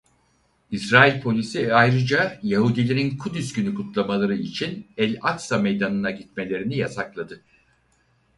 İsrail 0.71 1.21
Polisi 1.21 1.73
ayrıca 1.73 2.39
Yahudilerin 2.43 3.17
Kudüs 3.17 3.53
Günü 3.53 3.75
kutlamaları 3.75 4.35
için 4.35 4.87
El 4.97 5.17
Aksa 5.21 5.57
meydanına 5.57 6.11
gitmelerini 6.11 6.77
yasakladı. 6.77 7.43